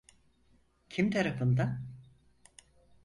Kim 0.89 1.11
tarafından? 1.11 1.79